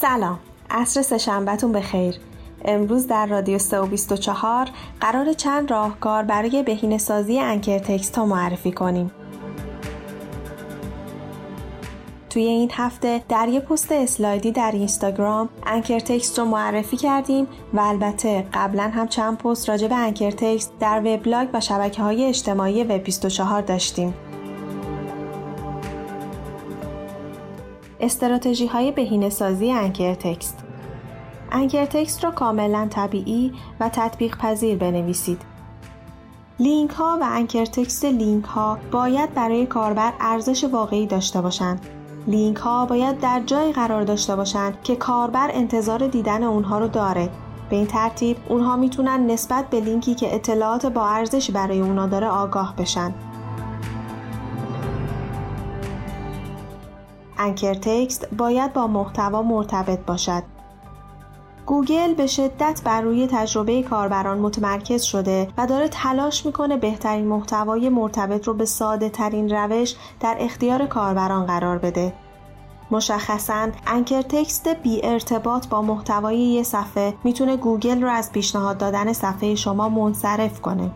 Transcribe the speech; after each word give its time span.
سلام. 0.00 0.38
عصر 0.70 1.02
سهشنبهتون 1.02 1.72
بخیر. 1.72 2.14
امروز 2.64 3.06
در 3.06 3.26
رادیو 3.26 3.58
324 3.58 4.68
قرار 5.00 5.32
چند 5.32 5.70
راهکار 5.70 6.22
برای 6.22 6.62
بهینه 6.62 6.98
سازی 6.98 7.38
انکر 7.40 7.78
تکست 7.78 8.18
ها 8.18 8.26
معرفی 8.26 8.72
کنیم. 8.72 9.10
توی 12.30 12.42
این 12.42 12.70
هفته 12.72 13.22
در 13.28 13.48
یه 13.48 13.60
پست 13.60 13.92
اسلایدی 13.92 14.52
در 14.52 14.70
اینستاگرام 14.72 15.48
انکر 15.66 15.98
تکست 15.98 16.38
رو 16.38 16.44
معرفی 16.44 16.96
کردیم 16.96 17.46
و 17.74 17.80
البته 17.80 18.46
قبلا 18.52 18.90
هم 18.94 19.08
چند 19.08 19.38
پست 19.38 19.68
راجع 19.68 19.88
به 19.88 19.94
انکر 19.94 20.30
تکست 20.30 20.72
در 20.80 20.98
وبلاگ 21.04 21.48
و 21.52 21.60
شبکه 21.60 22.02
های 22.02 22.24
اجتماعی 22.24 22.84
وب 22.84 23.02
24 23.02 23.62
داشتیم. 23.62 24.14
استراتژی 28.00 28.66
های 28.66 28.92
بهینه 28.92 29.30
سازی 29.30 29.72
anchor 29.72 30.14
text 31.84 32.24
را 32.24 32.30
کاملا 32.30 32.86
طبیعی 32.90 33.52
و 33.80 33.88
تطبیق 33.88 34.36
پذیر 34.36 34.78
بنویسید. 34.78 35.42
لینک 36.58 36.90
ها 36.90 37.18
و 37.20 37.28
anchor 37.30 37.64
text 37.64 38.04
لینک 38.04 38.44
ها 38.44 38.78
باید 38.90 39.34
برای 39.34 39.66
کاربر 39.66 40.12
ارزش 40.20 40.64
واقعی 40.64 41.06
داشته 41.06 41.40
باشند. 41.40 41.86
لینک 42.26 42.56
ها 42.56 42.86
باید 42.86 43.20
در 43.20 43.42
جایی 43.46 43.72
قرار 43.72 44.04
داشته 44.04 44.36
باشند 44.36 44.82
که 44.82 44.96
کاربر 44.96 45.50
انتظار 45.52 46.06
دیدن 46.06 46.42
اونها 46.42 46.78
رو 46.78 46.88
داره. 46.88 47.28
به 47.70 47.76
این 47.76 47.86
ترتیب 47.86 48.36
اونها 48.48 48.76
می‌تونن 48.76 49.26
نسبت 49.26 49.70
به 49.70 49.80
لینکی 49.80 50.14
که 50.14 50.34
اطلاعات 50.34 50.86
با 50.86 51.08
ارزش 51.08 51.50
برای 51.50 51.80
اونا 51.80 52.06
داره 52.06 52.28
آگاه 52.28 52.74
بشن. 52.76 53.14
anchor 57.38 57.74
text 57.74 58.28
باید 58.34 58.72
با 58.72 58.86
محتوا 58.86 59.42
مرتبط 59.42 59.98
باشد. 59.98 60.42
گوگل 61.66 62.14
به 62.14 62.26
شدت 62.26 62.80
بر 62.84 63.00
روی 63.00 63.26
تجربه 63.26 63.82
کاربران 63.82 64.38
متمرکز 64.38 65.02
شده 65.02 65.48
و 65.58 65.66
داره 65.66 65.88
تلاش 65.88 66.46
می‌کنه 66.46 66.76
بهترین 66.76 67.26
محتوای 67.26 67.88
مرتبط 67.88 68.48
رو 68.48 68.54
به 68.54 68.64
ساده 68.64 69.08
ترین 69.08 69.50
روش 69.50 69.94
در 70.20 70.36
اختیار 70.40 70.86
کاربران 70.86 71.46
قرار 71.46 71.78
بده. 71.78 72.12
مشخصا 72.90 73.68
anchor 73.86 74.22
text 74.22 74.68
بی 74.68 75.00
ارتباط 75.04 75.68
با 75.68 75.82
محتوای 75.82 76.38
یه 76.38 76.62
صفحه 76.62 77.14
می‌تونه 77.24 77.56
گوگل 77.56 78.02
رو 78.02 78.08
از 78.08 78.32
پیشنهاد 78.32 78.78
دادن 78.78 79.12
صفحه 79.12 79.54
شما 79.54 79.88
منصرف 79.88 80.60
کنه. 80.60 80.90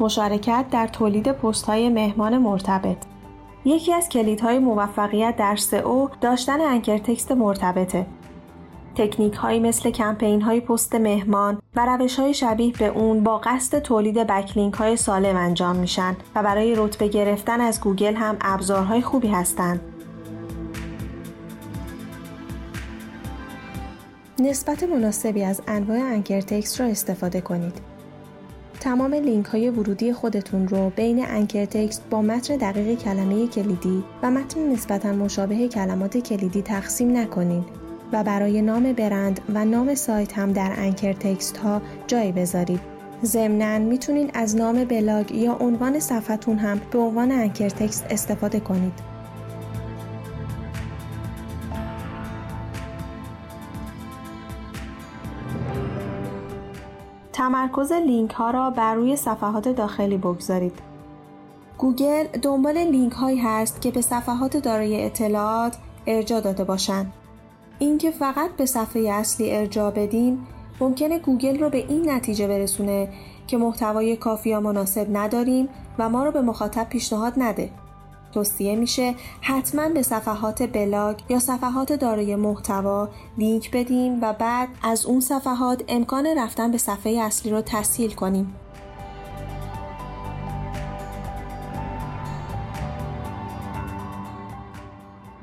مشارکت 0.00 0.64
در 0.70 0.86
تولید 0.86 1.32
پست 1.32 1.64
های 1.64 1.88
مهمان 1.88 2.38
مرتبط 2.38 2.96
یکی 3.64 3.92
از 3.92 4.08
کلیدهای 4.08 4.58
موفقیت 4.58 5.36
در 5.36 5.56
سئو 5.56 6.08
داشتن 6.20 6.60
anchor 6.60 6.98
text 6.98 7.32
مرتبطه. 7.32 8.06
تکنیک 8.94 9.34
هایی 9.34 9.60
مثل 9.60 9.90
کمپین 9.90 10.42
های 10.42 10.60
پست 10.60 10.94
مهمان 10.94 11.58
و 11.76 11.86
روش 11.86 12.18
های 12.18 12.34
شبیه 12.34 12.72
به 12.72 12.86
اون 12.86 13.22
با 13.22 13.38
قصد 13.38 13.78
تولید 13.78 14.26
backlink 14.26 14.74
های 14.74 14.96
سالم 14.96 15.36
انجام 15.36 15.76
میشن 15.76 16.16
و 16.34 16.42
برای 16.42 16.74
رتبه 16.74 17.08
گرفتن 17.08 17.60
از 17.60 17.80
گوگل 17.80 18.14
هم 18.14 18.36
ابزارهای 18.40 19.02
خوبی 19.02 19.28
هستند. 19.28 19.80
نسبت 24.38 24.82
مناسبی 24.82 25.44
از 25.44 25.62
انواع 25.68 25.98
anchor 25.98 26.40
text 26.40 26.80
را 26.80 26.86
استفاده 26.86 27.40
کنید. 27.40 27.95
تمام 28.86 29.14
لینک 29.14 29.46
های 29.46 29.70
ورودی 29.70 30.12
خودتون 30.12 30.68
رو 30.68 30.90
بین 30.90 31.24
anchor 31.28 31.64
text 31.64 32.02
با 32.10 32.22
متن 32.22 32.56
دقیق 32.56 32.98
کلمه 32.98 33.46
کلیدی 33.46 34.04
و 34.22 34.30
متن 34.30 34.72
نسبتا 34.72 35.12
مشابه 35.12 35.68
کلمات 35.68 36.18
کلیدی 36.18 36.62
تقسیم 36.62 37.16
نکنین 37.16 37.64
و 38.12 38.24
برای 38.24 38.62
نام 38.62 38.92
برند 38.92 39.40
و 39.54 39.64
نام 39.64 39.94
سایت 39.94 40.38
هم 40.38 40.52
در 40.52 40.72
anchor 40.76 41.12
text 41.12 41.56
ها 41.56 41.82
جای 42.06 42.32
بذارید. 42.32 42.80
ضمناً 43.24 43.78
می‌تونین 43.78 44.30
از 44.34 44.56
نام 44.56 44.84
بلاگ 44.84 45.32
یا 45.32 45.56
عنوان 45.60 46.00
صفحتون 46.00 46.58
هم 46.58 46.80
به 46.90 46.98
عنوان 46.98 47.32
anchor 47.32 47.68
text 47.68 48.06
استفاده 48.10 48.60
کنید. 48.60 49.15
تمرکز 57.36 57.92
لینک 57.92 58.30
ها 58.30 58.50
را 58.50 58.70
بر 58.70 58.94
روی 58.94 59.16
صفحات 59.16 59.68
داخلی 59.68 60.16
بگذارید. 60.16 60.78
گوگل 61.78 62.26
دنبال 62.42 62.78
لینک 62.78 63.12
هایی 63.12 63.38
هست 63.38 63.80
که 63.80 63.90
به 63.90 64.00
صفحات 64.00 64.56
دارای 64.56 65.04
اطلاعات 65.04 65.76
ارجاع 66.06 66.40
داده 66.40 66.64
باشند. 66.64 67.12
اینکه 67.78 68.10
فقط 68.10 68.50
به 68.50 68.66
صفحه 68.66 69.10
اصلی 69.10 69.56
ارجاع 69.56 69.90
بدیم 69.90 70.46
ممکنه 70.80 71.18
گوگل 71.18 71.58
رو 71.58 71.70
به 71.70 71.78
این 71.78 72.10
نتیجه 72.10 72.46
برسونه 72.46 73.08
که 73.46 73.56
محتوای 73.56 74.16
کافی 74.16 74.50
یا 74.50 74.60
مناسب 74.60 75.06
نداریم 75.16 75.68
و 75.98 76.08
ما 76.08 76.24
رو 76.24 76.30
به 76.30 76.40
مخاطب 76.40 76.88
پیشنهاد 76.88 77.32
نده. 77.36 77.70
توصیه 78.36 78.76
میشه 78.76 79.14
حتما 79.40 79.88
به 79.88 80.02
صفحات 80.02 80.62
بلاگ 80.62 81.16
یا 81.28 81.38
صفحات 81.38 81.92
دارای 81.92 82.36
محتوا 82.36 83.08
لینک 83.38 83.70
بدیم 83.70 84.18
و 84.22 84.32
بعد 84.32 84.68
از 84.82 85.06
اون 85.06 85.20
صفحات 85.20 85.82
امکان 85.88 86.26
رفتن 86.38 86.70
به 86.70 86.78
صفحه 86.78 87.12
اصلی 87.12 87.52
رو 87.52 87.62
تسهیل 87.66 88.10
کنیم. 88.10 88.54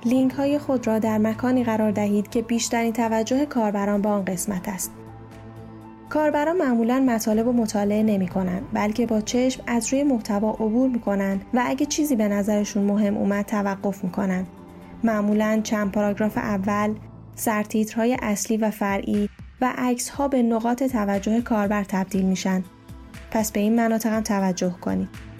لینک 0.05 0.31
های 0.33 0.59
خود 0.59 0.87
را 0.87 0.99
در 0.99 1.17
مکانی 1.17 1.63
قرار 1.63 1.91
دهید 1.91 2.29
که 2.29 2.41
بیشترین 2.41 2.93
توجه 2.93 3.45
کاربران 3.45 4.01
به 4.01 4.09
آن 4.09 4.25
قسمت 4.25 4.69
است. 4.69 5.02
کاربران 6.13 6.57
معمولا 6.57 6.99
مطالب 6.99 7.47
و 7.47 7.53
مطالعه 7.53 8.03
نمی 8.03 8.27
کنند 8.27 8.67
بلکه 8.73 9.05
با 9.05 9.21
چشم 9.21 9.63
از 9.67 9.93
روی 9.93 10.03
محتوا 10.03 10.51
عبور 10.51 10.89
می 10.89 10.99
کنند 10.99 11.45
و 11.53 11.63
اگه 11.65 11.85
چیزی 11.85 12.15
به 12.15 12.27
نظرشون 12.27 12.83
مهم 12.83 13.17
اومد 13.17 13.45
توقف 13.45 14.03
می 14.03 14.11
کنند. 14.11 14.47
معمولا 15.03 15.61
چند 15.63 15.91
پاراگراف 15.91 16.37
اول 16.37 16.93
سرتیترهای 17.35 18.17
اصلی 18.21 18.57
و 18.57 18.71
فرعی 18.71 19.29
و 19.61 19.73
عکس 19.77 20.09
ها 20.09 20.27
به 20.27 20.43
نقاط 20.43 20.83
توجه 20.83 21.41
کاربر 21.41 21.83
تبدیل 21.83 22.25
میشن. 22.25 22.63
پس 23.31 23.51
به 23.51 23.59
این 23.59 23.75
مناطق 23.75 24.13
هم 24.13 24.21
توجه 24.21 24.75
کنید. 24.81 25.32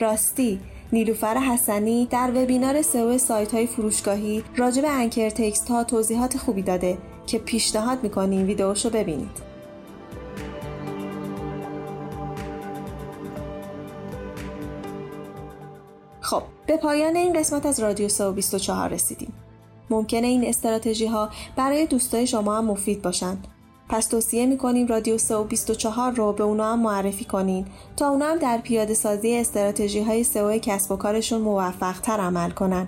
راستی 0.00 0.60
نیلوفر 0.92 1.38
حسنی 1.38 2.06
در 2.10 2.30
وبینار 2.34 2.82
سئو 2.82 3.18
سایت 3.18 3.54
های 3.54 3.66
فروشگاهی 3.66 4.44
راجع 4.56 4.82
به 4.82 4.90
انکر 4.90 5.30
تکست 5.30 5.68
ها 5.68 5.84
توضیحات 5.84 6.36
خوبی 6.36 6.62
داده 6.62 6.98
که 7.26 7.38
پیشنهاد 7.38 8.02
می‌کنیم 8.02 8.46
ویدیوشو 8.46 8.90
ببینید. 8.90 9.46
خب 16.20 16.42
به 16.66 16.76
پایان 16.76 17.16
این 17.16 17.32
قسمت 17.32 17.66
از 17.66 17.80
رادیو 17.80 18.08
سو 18.08 18.32
24 18.32 18.88
رسیدیم. 18.88 19.32
ممکنه 19.90 20.26
این 20.26 20.44
استراتژی 20.44 21.06
ها 21.06 21.30
برای 21.56 21.86
دوستای 21.86 22.26
شما 22.26 22.58
هم 22.58 22.64
مفید 22.64 23.02
باشند. 23.02 23.46
پس 23.88 24.06
توصیه 24.06 24.46
می‌کنیم 24.46 24.86
رادیو 24.86 25.18
سئو 25.18 25.44
24 25.44 26.12
رو 26.12 26.32
به 26.32 26.44
اونا 26.44 26.72
هم 26.72 26.80
معرفی 26.80 27.24
کنین 27.24 27.66
تا 27.96 28.08
اونا 28.08 28.26
هم 28.26 28.38
در 28.38 28.58
پیاده 28.58 28.94
سازی 28.94 29.36
استراتژی 29.36 30.00
های 30.02 30.24
سئو 30.24 30.58
کسب 30.58 30.92
و 30.92 30.96
کارشون 30.96 31.40
موفق 31.40 32.00
تر 32.00 32.20
عمل 32.20 32.50
کنن. 32.50 32.86